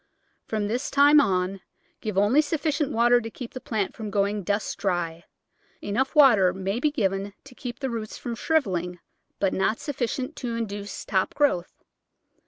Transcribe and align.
From 0.47 0.67
this 0.67 0.89
time 0.89 1.21
on 1.21 1.61
give 1.99 2.17
only 2.17 2.41
sufficient 2.41 2.91
water 2.91 3.21
to 3.21 3.29
keep 3.29 3.53
the 3.53 3.59
plant 3.61 3.93
from 3.95 4.09
going 4.09 4.41
dust 4.41 4.75
dry. 4.79 5.25
Enough 5.79 6.15
water 6.15 6.53
may 6.53 6.79
be 6.79 6.89
given 6.89 7.33
to 7.43 7.53
keep 7.53 7.77
the 7.77 7.89
roots 7.91 8.17
from 8.17 8.33
shrivelling 8.33 8.97
but 9.37 9.53
not 9.53 9.77
suf 9.79 9.97
ficient 9.99 10.33
to 10.37 10.55
induce 10.55 11.05
top 11.05 11.35
growth. 11.35 11.83